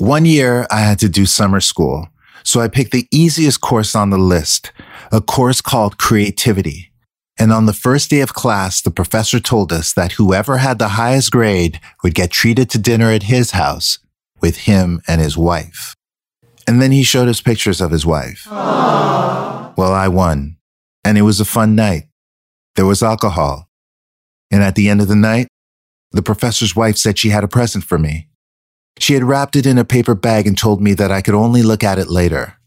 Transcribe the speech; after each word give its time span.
One 0.00 0.24
year 0.24 0.66
I 0.70 0.80
had 0.80 0.98
to 1.00 1.10
do 1.10 1.26
summer 1.26 1.60
school, 1.60 2.08
so 2.42 2.62
I 2.62 2.68
picked 2.68 2.90
the 2.90 3.06
easiest 3.12 3.60
course 3.60 3.94
on 3.94 4.08
the 4.08 4.16
list, 4.16 4.72
a 5.12 5.20
course 5.20 5.60
called 5.60 5.98
creativity. 5.98 6.90
And 7.38 7.52
on 7.52 7.66
the 7.66 7.74
first 7.74 8.08
day 8.08 8.22
of 8.22 8.32
class, 8.32 8.80
the 8.80 8.90
professor 8.90 9.40
told 9.40 9.74
us 9.74 9.92
that 9.92 10.12
whoever 10.12 10.56
had 10.56 10.78
the 10.78 10.96
highest 10.96 11.30
grade 11.30 11.80
would 12.02 12.14
get 12.14 12.30
treated 12.30 12.70
to 12.70 12.78
dinner 12.78 13.10
at 13.10 13.24
his 13.24 13.50
house 13.50 13.98
with 14.40 14.60
him 14.60 15.02
and 15.06 15.20
his 15.20 15.36
wife. 15.36 15.94
And 16.66 16.80
then 16.80 16.92
he 16.92 17.02
showed 17.02 17.28
us 17.28 17.42
pictures 17.42 17.82
of 17.82 17.90
his 17.90 18.06
wife. 18.06 18.46
Aww. 18.46 19.76
Well, 19.76 19.92
I 19.92 20.08
won. 20.08 20.56
And 21.04 21.18
it 21.18 21.22
was 21.22 21.40
a 21.40 21.44
fun 21.44 21.74
night. 21.74 22.04
There 22.74 22.86
was 22.86 23.02
alcohol. 23.02 23.68
And 24.50 24.62
at 24.62 24.76
the 24.76 24.88
end 24.88 25.02
of 25.02 25.08
the 25.08 25.14
night, 25.14 25.48
the 26.10 26.22
professor's 26.22 26.74
wife 26.74 26.96
said 26.96 27.18
she 27.18 27.28
had 27.28 27.44
a 27.44 27.48
present 27.48 27.84
for 27.84 27.98
me. 27.98 28.28
She 29.00 29.14
had 29.14 29.24
wrapped 29.24 29.56
it 29.56 29.66
in 29.66 29.78
a 29.78 29.84
paper 29.84 30.14
bag 30.14 30.46
and 30.46 30.56
told 30.56 30.82
me 30.82 30.92
that 30.94 31.10
I 31.10 31.22
could 31.22 31.34
only 31.34 31.62
look 31.62 31.82
at 31.82 31.98
it 31.98 32.08
later. 32.08 32.58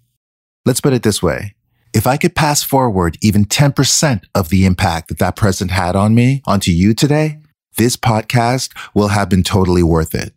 Let's 0.65 0.81
put 0.81 0.93
it 0.93 1.03
this 1.03 1.21
way. 1.21 1.55
If 1.93 2.07
I 2.07 2.17
could 2.17 2.35
pass 2.35 2.63
forward 2.63 3.19
even 3.21 3.45
10% 3.45 4.23
of 4.33 4.49
the 4.49 4.65
impact 4.65 5.09
that 5.09 5.19
that 5.19 5.35
present 5.35 5.69
had 5.69 5.95
on 5.95 6.15
me 6.15 6.41
onto 6.47 6.71
you 6.71 6.95
today, 6.95 7.39
this 7.77 7.95
podcast 7.95 8.75
will 8.95 9.09
have 9.09 9.29
been 9.29 9.43
totally 9.43 9.83
worth 9.83 10.15
it. 10.15 10.33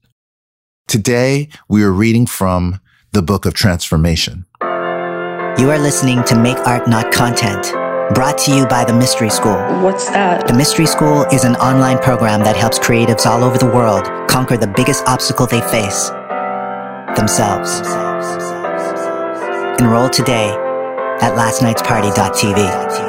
Today, 0.86 1.48
we 1.66 1.82
are 1.82 1.92
reading 1.92 2.26
from 2.26 2.78
the 3.12 3.22
Book 3.22 3.46
of 3.46 3.54
Transformation. 3.54 4.44
You 4.60 5.70
are 5.70 5.78
listening 5.78 6.22
to 6.24 6.38
Make 6.38 6.58
Art 6.58 6.86
Not 6.86 7.10
Content, 7.10 7.72
brought 8.14 8.38
to 8.38 8.54
you 8.54 8.66
by 8.66 8.84
the 8.84 8.92
Mystery 8.92 9.30
School. 9.30 9.56
What's 9.82 10.06
that? 10.10 10.46
The 10.46 10.54
Mystery 10.54 10.86
School 10.86 11.24
is 11.32 11.44
an 11.44 11.56
online 11.56 11.98
program 11.98 12.40
that 12.44 12.56
helps 12.56 12.78
creatives 12.78 13.26
all 13.26 13.42
over 13.42 13.58
the 13.58 13.66
world 13.66 14.04
conquer 14.28 14.56
the 14.56 14.66
biggest 14.66 15.04
obstacle 15.06 15.46
they 15.46 15.60
face 15.62 16.10
themselves. 17.16 17.80
Enroll 19.80 20.08
today 20.08 20.50
at 21.20 21.32
lastnightsparty.tv. 21.34 23.06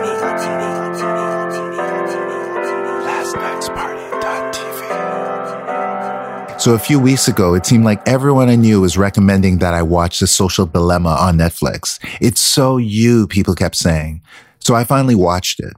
So 6.59 6.73
a 6.73 6.79
few 6.79 6.99
weeks 6.99 7.27
ago, 7.27 7.53
it 7.53 7.65
seemed 7.65 7.85
like 7.85 8.05
everyone 8.07 8.49
I 8.49 8.55
knew 8.55 8.81
was 8.81 8.97
recommending 8.97 9.59
that 9.59 9.73
I 9.73 9.83
watch 9.83 10.19
The 10.19 10.27
Social 10.27 10.65
Dilemma 10.65 11.11
on 11.11 11.37
Netflix. 11.37 11.99
It's 12.19 12.41
so 12.41 12.77
you, 12.77 13.27
people 13.27 13.53
kept 13.53 13.75
saying. 13.75 14.21
So 14.67 14.75
I 14.75 14.83
finally 14.83 15.15
watched 15.15 15.61
it. 15.61 15.71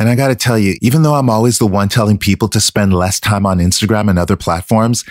And 0.00 0.08
I 0.08 0.16
gotta 0.16 0.34
tell 0.34 0.58
you, 0.58 0.74
even 0.82 1.04
though 1.04 1.14
I'm 1.14 1.30
always 1.30 1.58
the 1.58 1.66
one 1.68 1.88
telling 1.88 2.18
people 2.18 2.48
to 2.48 2.58
spend 2.60 2.92
less 2.92 3.20
time 3.20 3.46
on 3.46 3.60
Instagram 3.60 4.10
and 4.10 4.18
other 4.18 4.34
platforms, 4.34 5.04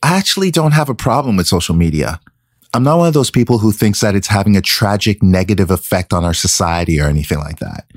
I 0.00 0.16
actually 0.16 0.52
don't 0.52 0.70
have 0.70 0.88
a 0.88 0.94
problem 0.94 1.36
with 1.36 1.48
social 1.48 1.74
media. 1.74 2.20
I'm 2.72 2.84
not 2.84 2.98
one 2.98 3.08
of 3.08 3.14
those 3.14 3.32
people 3.32 3.58
who 3.58 3.72
thinks 3.72 3.98
that 3.98 4.14
it's 4.14 4.28
having 4.28 4.56
a 4.56 4.60
tragic 4.60 5.24
negative 5.24 5.72
effect 5.72 6.12
on 6.12 6.24
our 6.24 6.32
society 6.32 7.00
or 7.00 7.08
anything 7.08 7.38
like 7.38 7.58
that. 7.58 7.90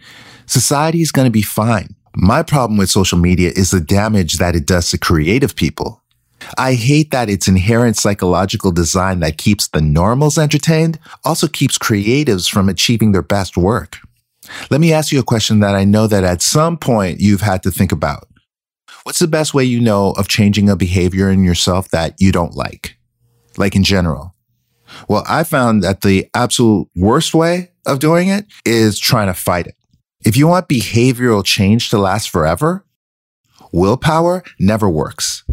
Society 0.47 1.03
is 1.03 1.11
going 1.11 1.25
to 1.27 1.31
be 1.31 1.43
fine. 1.43 1.93
My 2.15 2.41
problem 2.41 2.79
with 2.79 2.89
social 2.89 3.19
media 3.19 3.51
is 3.55 3.69
the 3.69 3.79
damage 3.79 4.37
that 4.37 4.55
it 4.55 4.65
does 4.65 4.89
to 4.89 4.97
creative 4.97 5.55
people. 5.55 6.01
I 6.57 6.73
hate 6.73 7.11
that 7.11 7.29
its 7.29 7.47
inherent 7.47 7.97
psychological 7.97 8.71
design 8.71 9.19
that 9.19 9.37
keeps 9.37 9.67
the 9.67 9.81
normals 9.81 10.39
entertained 10.39 10.97
also 11.23 11.47
keeps 11.47 11.77
creatives 11.77 12.49
from 12.49 12.67
achieving 12.67 13.11
their 13.11 13.21
best 13.21 13.55
work. 13.55 13.99
Let 14.69 14.81
me 14.81 14.93
ask 14.93 15.11
you 15.11 15.19
a 15.19 15.23
question 15.23 15.59
that 15.59 15.75
I 15.75 15.83
know 15.83 16.07
that 16.07 16.23
at 16.23 16.41
some 16.41 16.77
point 16.77 17.19
you've 17.19 17.41
had 17.41 17.63
to 17.63 17.71
think 17.71 17.91
about. 17.91 18.27
What's 19.03 19.19
the 19.19 19.27
best 19.27 19.53
way 19.53 19.63
you 19.63 19.79
know 19.79 20.11
of 20.11 20.27
changing 20.27 20.69
a 20.69 20.75
behavior 20.75 21.29
in 21.29 21.43
yourself 21.43 21.89
that 21.89 22.15
you 22.19 22.31
don't 22.31 22.53
like? 22.53 22.97
Like 23.57 23.75
in 23.75 23.83
general. 23.83 24.35
Well, 25.07 25.23
I 25.27 25.43
found 25.43 25.83
that 25.83 26.01
the 26.01 26.27
absolute 26.33 26.87
worst 26.95 27.33
way 27.33 27.71
of 27.85 27.99
doing 27.99 28.29
it 28.29 28.45
is 28.65 28.99
trying 28.99 29.27
to 29.27 29.33
fight 29.33 29.67
it. 29.67 29.75
If 30.25 30.35
you 30.35 30.47
want 30.47 30.67
behavioral 30.67 31.45
change 31.45 31.89
to 31.89 31.97
last 31.97 32.29
forever, 32.29 32.85
willpower 33.71 34.43
never 34.59 34.89
works. 34.89 35.43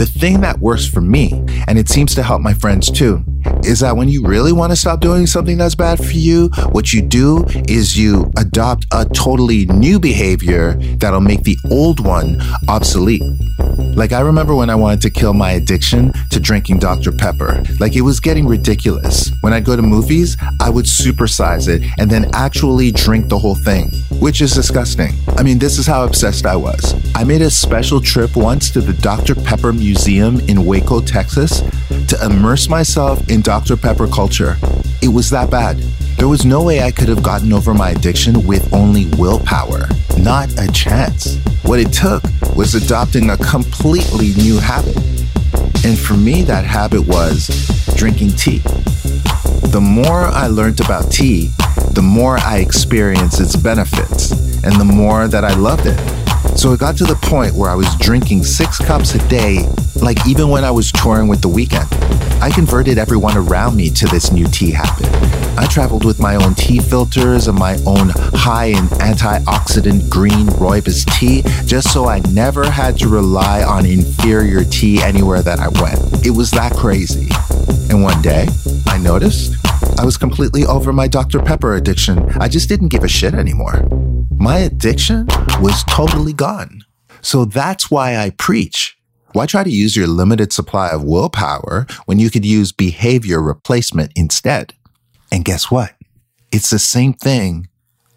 The 0.00 0.06
thing 0.06 0.40
that 0.40 0.60
works 0.60 0.86
for 0.86 1.02
me, 1.02 1.30
and 1.68 1.78
it 1.78 1.90
seems 1.90 2.14
to 2.14 2.22
help 2.22 2.40
my 2.40 2.54
friends 2.54 2.90
too, 2.90 3.22
is 3.64 3.80
that 3.80 3.98
when 3.98 4.08
you 4.08 4.24
really 4.24 4.50
want 4.50 4.72
to 4.72 4.76
stop 4.76 5.00
doing 5.00 5.26
something 5.26 5.58
that's 5.58 5.74
bad 5.74 5.98
for 5.98 6.12
you, 6.12 6.48
what 6.72 6.94
you 6.94 7.02
do 7.02 7.44
is 7.68 7.98
you 7.98 8.32
adopt 8.38 8.86
a 8.94 9.04
totally 9.04 9.66
new 9.66 10.00
behavior 10.00 10.72
that'll 10.96 11.20
make 11.20 11.42
the 11.42 11.58
old 11.70 12.02
one 12.02 12.40
obsolete. 12.66 13.22
Like 13.94 14.12
I 14.12 14.20
remember 14.20 14.54
when 14.54 14.70
I 14.70 14.74
wanted 14.74 15.02
to 15.02 15.10
kill 15.10 15.34
my 15.34 15.52
addiction 15.52 16.14
to 16.30 16.40
drinking 16.40 16.78
Dr. 16.78 17.12
Pepper. 17.12 17.62
Like 17.78 17.94
it 17.94 18.00
was 18.00 18.20
getting 18.20 18.46
ridiculous. 18.46 19.30
When 19.42 19.52
I'd 19.52 19.66
go 19.66 19.76
to 19.76 19.82
movies, 19.82 20.38
I 20.60 20.70
would 20.70 20.86
supersize 20.86 21.68
it 21.68 21.82
and 21.98 22.10
then 22.10 22.30
actually 22.32 22.90
drink 22.90 23.28
the 23.28 23.38
whole 23.38 23.56
thing, 23.56 23.90
which 24.18 24.40
is 24.40 24.54
disgusting. 24.54 25.12
I 25.36 25.42
mean, 25.42 25.58
this 25.58 25.76
is 25.76 25.86
how 25.86 26.04
obsessed 26.06 26.46
I 26.46 26.56
was. 26.56 26.94
I 27.20 27.24
made 27.24 27.42
a 27.42 27.50
special 27.50 28.00
trip 28.00 28.34
once 28.34 28.70
to 28.70 28.80
the 28.80 28.94
Dr. 28.94 29.34
Pepper 29.34 29.74
Museum 29.74 30.40
in 30.48 30.64
Waco, 30.64 31.02
Texas 31.02 31.60
to 32.08 32.18
immerse 32.24 32.70
myself 32.70 33.28
in 33.28 33.42
Dr. 33.42 33.76
Pepper 33.76 34.06
culture. 34.06 34.56
It 35.02 35.08
was 35.08 35.28
that 35.28 35.50
bad. 35.50 35.76
There 36.16 36.28
was 36.28 36.46
no 36.46 36.64
way 36.64 36.82
I 36.82 36.90
could 36.90 37.08
have 37.08 37.22
gotten 37.22 37.52
over 37.52 37.74
my 37.74 37.90
addiction 37.90 38.46
with 38.46 38.72
only 38.72 39.04
willpower. 39.18 39.86
Not 40.16 40.48
a 40.58 40.72
chance. 40.72 41.36
What 41.62 41.78
it 41.78 41.92
took 41.92 42.22
was 42.56 42.74
adopting 42.74 43.28
a 43.28 43.36
completely 43.36 44.32
new 44.42 44.58
habit. 44.58 44.96
And 45.84 45.98
for 45.98 46.14
me, 46.14 46.40
that 46.44 46.64
habit 46.64 47.06
was 47.06 47.48
drinking 47.96 48.30
tea. 48.30 48.62
The 49.68 49.82
more 49.82 50.22
I 50.22 50.46
learned 50.46 50.80
about 50.80 51.12
tea, 51.12 51.50
the 51.92 52.02
more 52.02 52.38
I 52.38 52.60
experienced 52.60 53.42
its 53.42 53.56
benefits 53.56 54.32
and 54.64 54.80
the 54.80 54.86
more 54.86 55.28
that 55.28 55.44
I 55.44 55.52
loved 55.52 55.84
it. 55.84 56.19
So 56.56 56.72
it 56.72 56.80
got 56.80 56.96
to 56.98 57.04
the 57.04 57.14
point 57.22 57.54
where 57.54 57.70
I 57.70 57.74
was 57.74 57.94
drinking 57.96 58.44
six 58.44 58.78
cups 58.78 59.14
a 59.14 59.28
day, 59.28 59.66
like 60.02 60.26
even 60.26 60.48
when 60.48 60.64
I 60.64 60.70
was 60.70 60.92
touring 60.92 61.28
with 61.28 61.40
The 61.40 61.48
Weeknd. 61.48 61.88
I 62.40 62.50
converted 62.50 62.98
everyone 62.98 63.36
around 63.36 63.76
me 63.76 63.90
to 63.90 64.06
this 64.06 64.32
new 64.32 64.46
tea 64.46 64.70
habit. 64.70 65.06
I 65.58 65.66
traveled 65.66 66.04
with 66.04 66.18
my 66.18 66.36
own 66.36 66.54
tea 66.54 66.78
filters 66.78 67.48
and 67.48 67.58
my 67.58 67.76
own 67.86 68.10
high 68.34 68.66
in 68.66 68.86
antioxidant 68.98 70.08
green 70.08 70.46
rooibos 70.46 71.04
tea, 71.18 71.42
just 71.66 71.92
so 71.92 72.06
I 72.06 72.20
never 72.30 72.68
had 72.70 72.98
to 72.98 73.08
rely 73.08 73.62
on 73.62 73.84
inferior 73.84 74.64
tea 74.64 75.02
anywhere 75.02 75.42
that 75.42 75.60
I 75.60 75.68
went. 75.80 76.26
It 76.26 76.30
was 76.30 76.50
that 76.52 76.72
crazy. 76.74 77.28
And 77.90 78.02
one 78.02 78.22
day, 78.22 78.48
I 78.86 78.98
noticed 78.98 79.54
I 79.98 80.04
was 80.04 80.16
completely 80.16 80.64
over 80.64 80.92
my 80.92 81.08
Dr. 81.08 81.40
Pepper 81.40 81.74
addiction. 81.74 82.18
I 82.40 82.48
just 82.48 82.68
didn't 82.68 82.88
give 82.88 83.04
a 83.04 83.08
shit 83.08 83.34
anymore. 83.34 84.09
My 84.40 84.56
addiction 84.56 85.26
was 85.60 85.84
totally 85.84 86.32
gone. 86.32 86.86
So 87.20 87.44
that's 87.44 87.90
why 87.90 88.16
I 88.16 88.30
preach. 88.30 88.96
Why 89.32 89.44
try 89.44 89.64
to 89.64 89.70
use 89.70 89.94
your 89.94 90.06
limited 90.06 90.50
supply 90.50 90.88
of 90.88 91.04
willpower 91.04 91.86
when 92.06 92.18
you 92.18 92.30
could 92.30 92.46
use 92.46 92.72
behavior 92.72 93.42
replacement 93.42 94.12
instead? 94.16 94.72
And 95.30 95.44
guess 95.44 95.70
what? 95.70 95.94
It's 96.50 96.70
the 96.70 96.78
same 96.78 97.12
thing 97.12 97.68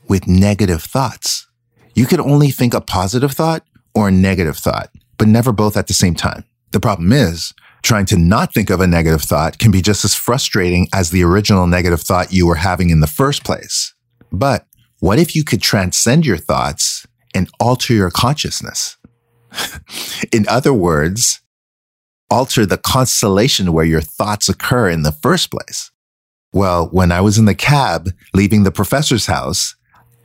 with 0.07 0.25
negative 0.25 0.81
thoughts. 0.81 1.45
You 1.93 2.05
can 2.05 2.21
only 2.21 2.51
think 2.51 2.73
a 2.73 2.79
positive 2.79 3.33
thought 3.33 3.67
or 3.93 4.07
a 4.07 4.11
negative 4.11 4.55
thought, 4.55 4.91
but 5.17 5.27
never 5.27 5.51
both 5.51 5.75
at 5.75 5.87
the 5.87 5.93
same 5.93 6.15
time. 6.15 6.45
The 6.71 6.79
problem 6.79 7.11
is 7.11 7.53
trying 7.81 8.05
to 8.05 8.17
not 8.17 8.53
think 8.53 8.69
of 8.69 8.79
a 8.79 8.87
negative 8.87 9.23
thought 9.23 9.59
can 9.59 9.71
be 9.71 9.81
just 9.81 10.05
as 10.05 10.15
frustrating 10.15 10.87
as 10.93 11.09
the 11.09 11.25
original 11.25 11.67
negative 11.67 11.99
thought 11.99 12.31
you 12.31 12.47
were 12.47 12.55
having 12.55 12.91
in 12.91 13.01
the 13.01 13.07
first 13.07 13.43
place. 13.43 13.93
But 14.31 14.65
what 15.03 15.19
if 15.19 15.35
you 15.35 15.43
could 15.43 15.61
transcend 15.61 16.25
your 16.25 16.37
thoughts 16.37 17.05
and 17.35 17.49
alter 17.59 17.93
your 17.93 18.09
consciousness? 18.09 18.95
in 20.31 20.47
other 20.47 20.71
words, 20.71 21.41
alter 22.29 22.65
the 22.65 22.77
constellation 22.77 23.73
where 23.73 23.83
your 23.83 23.99
thoughts 23.99 24.47
occur 24.47 24.87
in 24.87 25.03
the 25.03 25.11
first 25.11 25.51
place. 25.51 25.91
Well, 26.53 26.87
when 26.87 27.11
I 27.11 27.19
was 27.19 27.37
in 27.37 27.43
the 27.43 27.53
cab 27.53 28.11
leaving 28.33 28.63
the 28.63 28.71
professor's 28.71 29.25
house, 29.25 29.75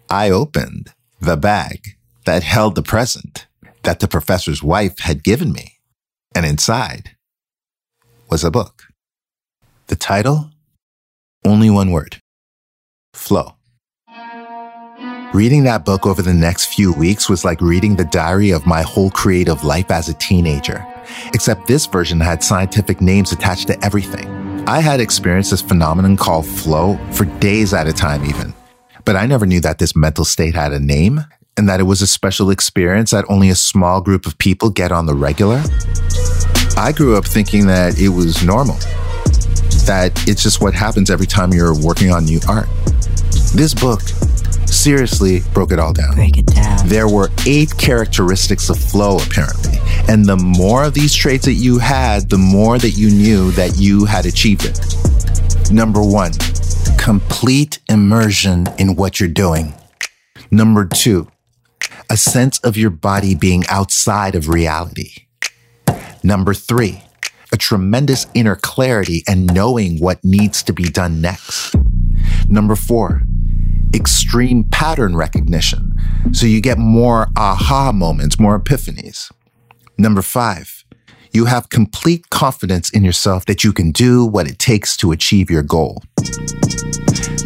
I 0.09 0.31
opened 0.31 0.93
the 1.21 1.37
bag 1.37 1.97
that 2.25 2.45
held 2.45 2.77
the 2.77 2.83
present 2.83 3.49
that 3.83 3.99
the 3.99 4.07
professor's 4.07 4.63
wife 4.63 5.01
had 5.01 5.25
given 5.25 5.53
me. 5.53 5.81
And 6.37 6.47
inside 6.47 7.17
was 8.31 8.45
a 8.45 8.51
book. 8.53 8.85
The 9.89 9.97
title? 9.97 10.51
Only 11.45 11.69
one 11.69 11.91
word. 11.91 12.21
Flow. 13.13 13.58
Reading 15.35 15.65
that 15.65 15.85
book 15.85 16.07
over 16.07 16.23
the 16.23 16.33
next 16.33 16.73
few 16.73 16.91
weeks 16.91 17.29
was 17.29 17.45
like 17.45 17.61
reading 17.61 17.95
the 17.95 18.07
diary 18.07 18.51
of 18.51 18.67
my 18.67 18.81
whole 18.81 19.11
creative 19.11 19.63
life 19.63 19.91
as 19.91 20.09
a 20.09 20.15
teenager, 20.15 20.87
except 21.35 21.67
this 21.67 21.85
version 21.85 22.19
had 22.19 22.43
scientific 22.43 23.03
names 23.03 23.31
attached 23.31 23.67
to 23.67 23.85
everything. 23.85 24.27
I 24.67 24.81
had 24.81 25.01
experienced 25.01 25.51
this 25.51 25.61
phenomenon 25.61 26.17
called 26.17 26.47
flow 26.47 26.99
for 27.13 27.27
days 27.41 27.75
at 27.75 27.87
a 27.87 27.93
time, 27.93 28.25
even. 28.25 28.55
But 29.05 29.17
I 29.17 29.27
never 29.27 29.45
knew 29.45 29.61
that 29.61 29.79
this 29.79 29.95
mental 29.95 30.25
state 30.25 30.55
had 30.55 30.73
a 30.73 30.81
name 30.81 31.21
and 31.59 31.69
that 31.69 31.79
it 31.79 31.83
was 31.85 32.01
a 32.01 32.07
special 32.07 32.49
experience 32.49 33.11
that 33.11 33.27
only 33.29 33.51
a 33.51 33.55
small 33.55 34.01
group 34.01 34.25
of 34.25 34.39
people 34.39 34.71
get 34.71 34.93
on 34.93 35.05
the 35.05 35.15
regular. 35.15 35.63
I 36.79 36.91
grew 36.97 37.19
up 37.19 37.27
thinking 37.27 37.67
that 37.67 38.01
it 38.01 38.09
was 38.09 38.43
normal, 38.43 38.77
that 39.85 40.11
it's 40.27 40.43
just 40.43 40.63
what 40.63 40.73
happens 40.73 41.11
every 41.11 41.27
time 41.27 41.53
you're 41.53 41.79
working 41.79 42.11
on 42.13 42.25
new 42.25 42.41
art. 42.49 42.69
This 43.55 43.75
book 43.75 44.01
seriously 44.69 45.41
broke 45.53 45.73
it 45.73 45.79
all 45.79 45.93
down. 45.93 46.15
Break 46.15 46.39
it 46.39 46.47
down. 46.47 46.89
There 46.89 47.09
were 47.09 47.31
eight 47.47 47.77
characteristics 47.77 48.71
of 48.71 48.79
flow, 48.79 49.19
apparently. 49.19 49.79
And 50.09 50.25
the 50.25 50.37
more 50.37 50.85
of 50.85 50.95
these 50.95 51.15
traits 51.15 51.45
that 51.47 51.55
you 51.55 51.79
had, 51.79 52.31
the 52.31 52.39
more 52.39 52.79
that 52.79 52.91
you 52.91 53.11
knew 53.11 53.51
that 53.53 53.79
you 53.79 54.05
had 54.05 54.27
achieved 54.27 54.65
it. 54.65 54.81
Number 55.73 56.03
one, 56.03 56.33
complete 56.99 57.79
immersion 57.89 58.67
in 58.79 58.97
what 58.97 59.21
you're 59.21 59.29
doing. 59.29 59.75
Number 60.51 60.87
two, 60.87 61.29
a 62.11 62.17
sense 62.17 62.59
of 62.61 62.77
your 62.77 62.91
body 62.91 63.35
being 63.35 63.65
outside 63.69 64.35
of 64.35 64.49
reality. 64.49 65.27
Number 66.23 66.55
three, 66.55 67.03
a 67.53 67.57
tremendous 67.57 68.27
inner 68.35 68.57
clarity 68.57 69.23
and 69.27 69.53
knowing 69.53 69.99
what 69.99 70.25
needs 70.25 70.63
to 70.65 70.73
be 70.73 70.85
done 70.85 71.21
next. 71.21 71.75
Number 72.49 72.77
four, 72.77 73.23
extreme 73.95 74.65
pattern 74.65 75.17
recognition. 75.17 75.95
So 76.33 76.47
you 76.47 76.61
get 76.61 76.79
more 76.79 77.29
aha 77.37 77.93
moments, 77.93 78.39
more 78.39 78.59
epiphanies. 78.59 79.31
Number 79.97 80.23
five, 80.23 80.85
you 81.33 81.47
have 81.47 81.69
complete 81.69 82.31
confidence 82.31 82.91
in 82.91 83.05
yourself 83.05 83.45
that 83.47 83.65
you 83.65 83.73
can 83.73 83.91
do 83.91 84.25
what 84.25 84.49
it 84.49 84.59
takes 84.59 84.97
to 84.99 85.13
achieve 85.13 85.51
your 85.51 85.63
goal. 85.63 86.03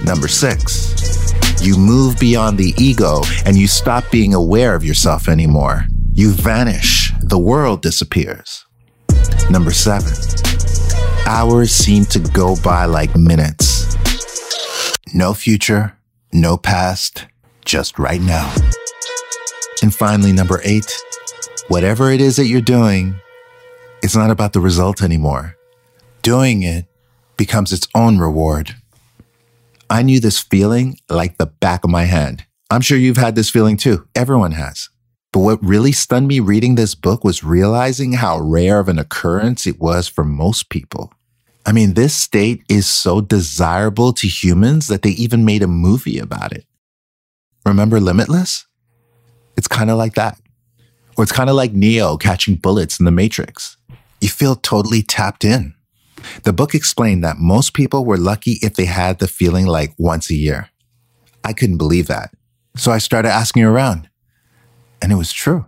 Number 0.05 0.29
six, 0.29 1.33
you 1.62 1.77
move 1.77 2.19
beyond 2.19 2.59
the 2.59 2.75
ego 2.79 3.23
and 3.45 3.56
you 3.56 3.67
stop 3.67 4.05
being 4.11 4.35
aware 4.35 4.75
of 4.75 4.85
yourself 4.85 5.29
anymore. 5.29 5.87
You 6.12 6.33
vanish. 6.33 7.12
The 7.21 7.38
world 7.38 7.83
disappears. 7.83 8.67
Number 9.49 9.73
seven, 9.73 10.12
hours 11.27 11.73
seem 11.73 12.05
to 12.06 12.19
go 12.19 12.56
by 12.62 12.85
like 12.85 13.17
minutes. 13.17 13.97
No 15.15 15.35
future, 15.35 15.97
no 16.32 16.56
past, 16.56 17.26
just 17.64 17.99
right 17.99 18.20
now. 18.20 18.55
And 19.82 19.94
finally, 19.94 20.32
number 20.32 20.61
eight, 20.64 20.90
whatever 21.69 22.11
it 22.11 22.20
is 22.20 22.37
that 22.37 22.46
you're 22.46 22.61
doing, 22.61 23.14
it's 24.02 24.17
not 24.17 24.31
about 24.31 24.52
the 24.52 24.61
result 24.61 25.02
anymore. 25.02 25.56
Doing 26.23 26.62
it 26.62 26.87
becomes 27.37 27.73
its 27.73 27.88
own 27.94 28.19
reward. 28.19 28.76
I 29.90 30.02
knew 30.02 30.20
this 30.20 30.40
feeling 30.40 30.99
like 31.08 31.37
the 31.37 31.46
back 31.46 31.84
of 31.84 31.90
my 31.90 32.05
hand. 32.05 32.46
I'm 32.70 32.81
sure 32.81 32.96
you've 32.96 33.17
had 33.17 33.35
this 33.35 33.50
feeling 33.50 33.76
too. 33.76 34.08
Everyone 34.14 34.52
has. 34.52 34.88
But 35.32 35.40
what 35.40 35.64
really 35.64 35.93
stunned 35.93 36.28
me 36.28 36.40
reading 36.40 36.75
this 36.75 36.94
book 36.94 37.25
was 37.25 37.43
realizing 37.43 38.14
how 38.14 38.38
rare 38.38 38.78
of 38.78 38.88
an 38.88 38.99
occurrence 38.99 39.67
it 39.67 39.81
was 39.81 40.08
for 40.08 40.25
most 40.25 40.69
people. 40.69 41.12
I 41.64 41.73
mean, 41.73 41.94
this 41.94 42.14
state 42.14 42.62
is 42.69 42.87
so 42.87 43.20
desirable 43.20 44.12
to 44.14 44.26
humans 44.26 44.88
that 44.88 45.03
they 45.03 45.11
even 45.11 45.44
made 45.44 45.62
a 45.62 45.69
movie 45.69 46.19
about 46.19 46.53
it. 46.53 46.67
Remember 47.64 48.00
Limitless? 48.00 48.67
It's 49.56 49.69
kind 49.69 49.91
of 49.91 49.97
like 49.97 50.14
that. 50.14 50.38
Or 51.17 51.23
it's 51.23 51.32
kind 51.32 51.50
of 51.50 51.56
like 51.56 51.73
Neo 51.73 52.17
catching 52.17 52.56
bullets 52.56 52.99
in 52.99 53.05
the 53.05 53.11
Matrix. 53.11 53.76
You 54.20 54.29
feel 54.29 54.56
totally 54.56 55.03
tapped 55.03 55.44
in. 55.44 55.75
The 56.44 56.53
book 56.53 56.75
explained 56.75 57.23
that 57.25 57.38
most 57.38 57.75
people 57.75 58.05
were 58.05 58.17
lucky 58.17 58.59
if 58.62 58.75
they 58.75 58.85
had 58.85 59.19
the 59.19 59.29
feeling 59.29 59.67
like 59.67 59.93
once 59.99 60.31
a 60.31 60.35
year. 60.35 60.70
I 61.44 61.53
couldn't 61.53 61.79
believe 61.79 62.06
that. 62.06 62.32
So 62.76 62.93
I 62.93 62.99
started 62.99 63.31
asking 63.31 63.64
around. 63.64 64.09
And 65.00 65.12
it 65.12 65.17
was 65.17 65.32
true. 65.32 65.67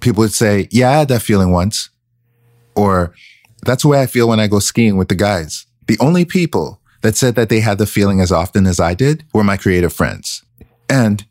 People 0.00 0.22
would 0.22 0.32
say, 0.32 0.68
Yeah, 0.70 0.90
I 0.90 0.92
had 0.98 1.08
that 1.08 1.22
feeling 1.22 1.52
once. 1.52 1.90
Or, 2.74 3.14
That's 3.64 3.82
the 3.82 3.88
way 3.88 4.00
I 4.00 4.06
feel 4.06 4.28
when 4.28 4.40
I 4.40 4.46
go 4.46 4.58
skiing 4.58 4.96
with 4.96 5.08
the 5.08 5.14
guys. 5.14 5.66
The 5.86 5.98
only 6.00 6.24
people 6.24 6.80
that 7.02 7.16
said 7.16 7.34
that 7.34 7.48
they 7.48 7.60
had 7.60 7.78
the 7.78 7.86
feeling 7.86 8.20
as 8.20 8.32
often 8.32 8.66
as 8.66 8.80
I 8.80 8.94
did 8.94 9.24
were 9.32 9.44
my 9.44 9.56
creative 9.56 9.92
friends 9.92 10.42
and 10.88 11.26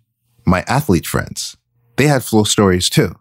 my 0.45 0.63
athlete 0.67 1.05
friends. 1.05 1.57
They 1.97 2.07
had 2.07 2.23
flow 2.23 2.43
stories 2.43 2.89
too. 2.89 3.15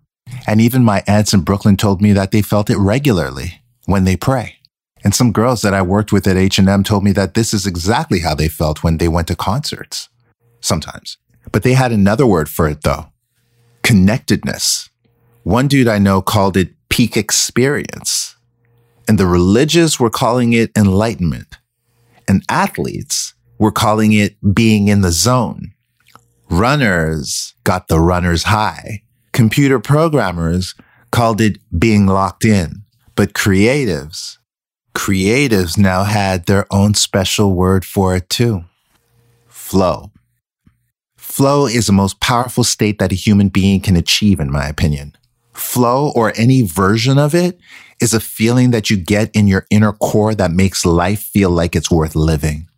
And 0.46 0.60
even 0.60 0.84
my 0.84 1.02
aunts 1.06 1.34
in 1.34 1.40
Brooklyn 1.40 1.76
told 1.76 2.00
me 2.00 2.12
that 2.12 2.30
they 2.30 2.42
felt 2.42 2.70
it 2.70 2.78
regularly 2.78 3.62
when 3.86 4.04
they 4.04 4.16
pray. 4.16 4.56
And 5.04 5.14
some 5.14 5.32
girls 5.32 5.62
that 5.62 5.74
I 5.74 5.82
worked 5.82 6.12
with 6.12 6.26
at 6.26 6.36
H&M 6.36 6.84
told 6.84 7.04
me 7.04 7.12
that 7.12 7.34
this 7.34 7.52
is 7.52 7.66
exactly 7.66 8.20
how 8.20 8.34
they 8.34 8.48
felt 8.48 8.84
when 8.84 8.98
they 8.98 9.08
went 9.08 9.28
to 9.28 9.36
concerts. 9.36 10.08
Sometimes. 10.60 11.18
But 11.50 11.64
they 11.64 11.72
had 11.72 11.90
another 11.92 12.26
word 12.26 12.48
for 12.48 12.68
it 12.68 12.82
though. 12.82 13.06
Connectedness. 13.82 14.90
One 15.42 15.66
dude 15.66 15.88
I 15.88 15.98
know 15.98 16.22
called 16.22 16.56
it 16.56 16.74
peak 16.88 17.16
experience. 17.16 18.21
And 19.08 19.18
the 19.18 19.26
religious 19.26 19.98
were 19.98 20.10
calling 20.10 20.52
it 20.52 20.70
enlightenment. 20.76 21.58
And 22.28 22.44
athletes 22.48 23.34
were 23.58 23.72
calling 23.72 24.12
it 24.12 24.36
being 24.54 24.88
in 24.88 25.00
the 25.00 25.12
zone. 25.12 25.72
Runners 26.48 27.54
got 27.64 27.88
the 27.88 28.00
runner's 28.00 28.44
high. 28.44 29.02
Computer 29.32 29.80
programmers 29.80 30.74
called 31.10 31.40
it 31.40 31.58
being 31.78 32.06
locked 32.06 32.44
in. 32.44 32.82
But 33.14 33.34
creatives, 33.34 34.38
creatives 34.94 35.78
now 35.78 36.04
had 36.04 36.46
their 36.46 36.66
own 36.70 36.94
special 36.94 37.54
word 37.54 37.84
for 37.84 38.16
it 38.16 38.28
too. 38.28 38.64
Flow. 39.48 40.10
Flow 41.16 41.66
is 41.66 41.86
the 41.86 41.92
most 41.92 42.20
powerful 42.20 42.64
state 42.64 42.98
that 42.98 43.12
a 43.12 43.14
human 43.14 43.48
being 43.48 43.80
can 43.80 43.96
achieve, 43.96 44.38
in 44.38 44.50
my 44.50 44.66
opinion. 44.66 45.16
Flow 45.52 46.12
or 46.14 46.32
any 46.36 46.62
version 46.62 47.18
of 47.18 47.34
it 47.34 47.58
is 48.00 48.14
a 48.14 48.20
feeling 48.20 48.70
that 48.70 48.90
you 48.90 48.96
get 48.96 49.30
in 49.34 49.46
your 49.46 49.66
inner 49.70 49.92
core 49.92 50.34
that 50.34 50.50
makes 50.50 50.84
life 50.84 51.22
feel 51.22 51.50
like 51.50 51.76
it's 51.76 51.90
worth 51.90 52.16
living. 52.16 52.68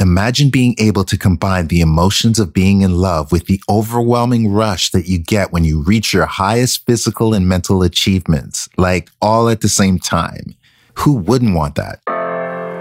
Imagine 0.00 0.48
being 0.48 0.74
able 0.78 1.04
to 1.04 1.18
combine 1.18 1.66
the 1.66 1.82
emotions 1.82 2.38
of 2.38 2.54
being 2.54 2.80
in 2.80 2.96
love 2.96 3.32
with 3.32 3.46
the 3.46 3.62
overwhelming 3.68 4.50
rush 4.50 4.90
that 4.92 5.06
you 5.06 5.18
get 5.18 5.52
when 5.52 5.62
you 5.62 5.82
reach 5.82 6.14
your 6.14 6.24
highest 6.24 6.86
physical 6.86 7.34
and 7.34 7.46
mental 7.46 7.82
achievements, 7.82 8.68
like 8.78 9.10
all 9.20 9.50
at 9.50 9.60
the 9.60 9.68
same 9.68 9.98
time. 9.98 10.54
Who 10.94 11.14
wouldn't 11.14 11.54
want 11.54 11.74
that? 11.74 12.00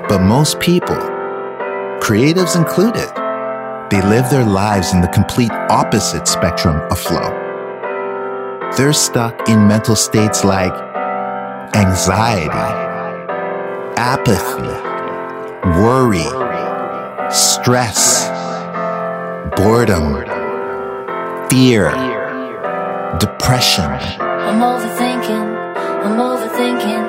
But 0.07 0.21
most 0.21 0.61
people, 0.61 0.95
creatives 1.99 2.55
included, 2.55 3.09
they 3.91 4.01
live 4.07 4.29
their 4.29 4.45
lives 4.45 4.93
in 4.93 5.01
the 5.01 5.07
complete 5.09 5.51
opposite 5.51 6.25
spectrum 6.25 6.79
of 6.89 6.97
flow. 6.97 7.48
They're 8.77 8.93
stuck 8.93 9.49
in 9.49 9.67
mental 9.67 9.95
states 9.95 10.45
like 10.45 10.71
anxiety, 11.75 12.49
apathy, 13.97 14.71
worry, 15.81 16.29
stress, 17.29 18.29
boredom, 19.57 20.23
fear, 21.49 21.91
depression. 23.19 23.83
I'm 23.83 24.61
overthinking, 24.61 25.75
I'm 26.05 26.17
overthinking, 26.17 27.03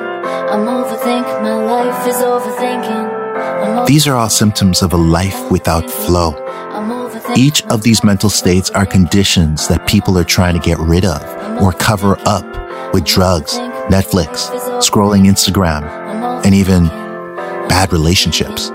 I'm 0.51 0.65
overthinking, 0.65 1.41
my 1.41 1.55
life 1.55 2.07
is 2.07 2.17
overthinking. 2.17 3.87
These 3.87 4.07
are 4.07 4.15
all 4.15 4.29
symptoms 4.29 4.81
of 4.81 4.91
a 4.91 4.97
life 4.97 5.49
without 5.49 5.89
flow. 5.89 6.35
Each 7.37 7.63
of 7.67 7.83
these 7.83 8.03
mental 8.03 8.29
states 8.29 8.69
are 8.71 8.85
conditions 8.85 9.69
that 9.69 9.87
people 9.87 10.17
are 10.17 10.25
trying 10.25 10.53
to 10.55 10.59
get 10.59 10.77
rid 10.79 11.05
of 11.05 11.40
or 11.61 11.71
cover 11.73 12.17
up 12.25 12.45
with 12.93 13.05
drugs, 13.05 13.53
Netflix, 13.89 14.49
scrolling 14.81 15.27
Instagram, 15.29 15.83
and 16.45 16.53
even 16.55 16.87
bad 17.67 17.91
relationships. 17.93 18.69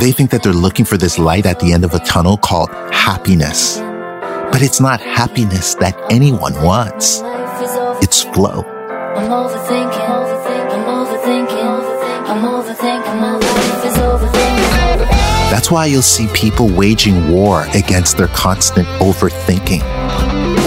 They 0.00 0.12
think 0.12 0.30
that 0.30 0.42
they're 0.42 0.52
looking 0.52 0.84
for 0.84 0.96
this 0.96 1.18
light 1.18 1.44
at 1.46 1.60
the 1.60 1.72
end 1.72 1.84
of 1.84 1.92
a 1.94 1.98
tunnel 2.00 2.36
called 2.36 2.70
happiness. 2.92 3.78
But 3.78 4.62
it's 4.62 4.80
not 4.80 5.00
happiness 5.00 5.74
that 5.76 5.96
anyone 6.10 6.54
wants. 6.62 7.20
Life 7.20 7.62
is 7.62 7.70
over- 7.76 7.98
It's 8.02 8.22
flow. 8.22 8.64
I'm 9.16 9.28
overthinking, 9.28 10.08
I'm 10.72 10.84
overthinking, 10.86 12.28
I'm 12.28 12.44
overthinking, 12.44 13.20
my 13.20 13.32
life 13.36 13.84
is 13.84 13.96
overthinking. 13.96 15.10
That's 15.50 15.70
why 15.70 15.86
you'll 15.86 16.00
see 16.02 16.28
people 16.28 16.68
waging 16.68 17.28
war 17.30 17.66
against 17.74 18.16
their 18.16 18.28
constant 18.28 18.88
overthinking. 19.00 19.82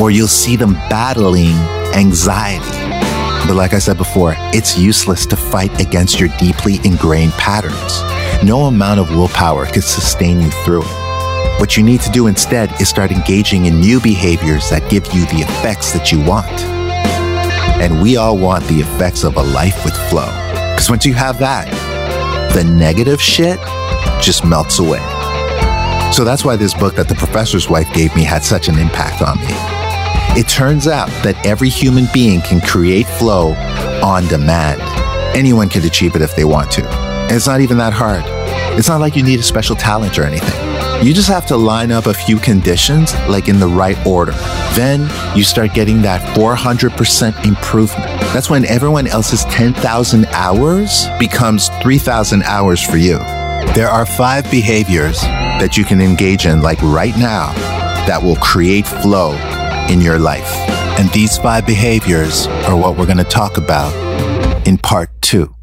Or 0.02 0.12
you'll 0.12 0.28
see 0.28 0.56
them 0.56 0.74
battling 0.90 1.56
anxiety. 1.96 2.66
But 3.48 3.56
like 3.56 3.74
I 3.74 3.80
said 3.80 3.98
before, 3.98 4.36
it's 4.54 4.78
useless 4.78 5.26
to 5.28 5.36
fight 5.36 5.80
against 5.80 6.20
your 6.20 6.30
deeply 6.40 6.80
ingrained 6.84 7.34
patterns. 7.34 8.02
No 8.44 8.66
amount 8.66 9.00
of 9.00 9.10
willpower 9.10 9.66
could 9.66 9.84
sustain 9.84 10.42
you 10.42 10.50
through 10.50 10.82
it. 10.84 11.60
What 11.60 11.78
you 11.78 11.84
need 11.84 12.02
to 12.02 12.10
do 12.10 12.28
instead 12.28 12.70
is 12.82 12.90
start 12.90 13.12
engaging 13.12 13.68
in 13.68 13.80
new 13.80 14.02
behaviors 14.02 14.70
that 14.70 14.90
give 14.90 15.06
you 15.14 15.26
the 15.28 15.46
effects 15.48 15.94
that 15.94 16.12
you 16.12 16.20
want. 16.22 16.52
And 17.82 18.02
we 18.02 18.18
all 18.18 18.38
want 18.38 18.66
the 18.66 18.80
effects 18.82 19.24
of 19.24 19.38
a 19.38 19.42
life 19.42 19.86
with 19.86 19.96
flow. 20.10 20.26
Because 20.74 20.90
once 20.90 21.06
you 21.06 21.14
have 21.14 21.40
that, 21.40 21.70
the 22.54 22.64
negative 22.64 23.22
shit 23.22 23.60
just 24.22 24.44
melts 24.44 24.80
away. 24.80 25.00
So 26.12 26.24
that's 26.24 26.44
why 26.44 26.56
this 26.56 26.74
book 26.74 26.96
that 26.96 27.08
the 27.08 27.16
professor's 27.16 27.70
wife 27.70 27.92
gave 27.94 28.16
me 28.16 28.24
had 28.24 28.44
such 28.44 28.68
an 28.68 28.78
impact 28.78 29.22
on 29.22 29.38
me. 29.40 29.85
It 30.38 30.50
turns 30.50 30.86
out 30.86 31.08
that 31.24 31.46
every 31.46 31.70
human 31.70 32.08
being 32.14 32.42
can 32.42 32.60
create 32.60 33.08
flow 33.08 33.54
on 34.04 34.28
demand. 34.28 34.82
Anyone 35.34 35.70
can 35.70 35.86
achieve 35.86 36.14
it 36.14 36.22
if 36.22 36.36
they 36.36 36.44
want 36.44 36.70
to. 36.72 36.86
And 36.86 37.32
it's 37.32 37.48
not 37.48 37.62
even 37.62 37.78
that 37.78 37.94
hard. 37.94 38.22
It's 38.78 38.90
not 38.90 39.00
like 39.00 39.16
you 39.16 39.24
need 39.24 39.40
a 39.40 39.44
special 39.44 39.78
talent 39.78 40.20
or 40.20 40.24
anything. 40.24 41.06
You 41.08 41.14
just 41.14 41.30
have 41.30 41.46
to 41.46 41.56
line 41.56 41.90
up 41.90 42.06
a 42.06 42.14
few 42.14 42.36
conditions, 42.36 43.14
like 43.30 43.48
in 43.48 43.60
the 43.60 43.68
right 43.68 43.98
order. 44.06 44.34
Then 44.74 45.10
you 45.38 45.46
start 45.46 45.74
getting 45.74 46.02
that 46.02 46.22
400% 46.36 47.46
improvement. 47.46 48.06
That's 48.34 48.50
when 48.50 48.66
everyone 48.66 49.08
else's 49.08 49.46
10,000 49.46 50.26
hours 50.32 51.06
becomes 51.18 51.70
3,000 51.82 52.44
hours 52.44 52.82
for 52.82 52.98
you. 52.98 53.20
There 53.74 53.90
are 53.90 54.06
five 54.06 54.52
behaviors 54.52 55.22
that 55.22 55.78
you 55.78 55.86
can 55.86 56.02
engage 56.02 56.46
in, 56.46 56.62
like 56.62 56.82
right 56.82 57.18
now, 57.18 57.54
that 58.06 58.22
will 58.22 58.36
create 58.36 58.86
flow 58.86 59.38
in 59.90 60.02
your 60.02 60.20
life. 60.20 60.52
And 61.00 61.10
these 61.12 61.38
five 61.38 61.66
behaviors 61.66 62.48
are 62.48 62.76
what 62.76 62.98
we're 62.98 63.06
going 63.06 63.18
to 63.18 63.24
talk 63.24 63.58
about 63.58 63.94
in 64.68 64.78
part 64.78 65.10
two. 65.22 65.55